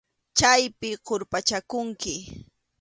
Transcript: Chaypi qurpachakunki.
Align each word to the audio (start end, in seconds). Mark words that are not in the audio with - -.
Chaypi 0.37 0.89
qurpachakunki. 1.05 2.15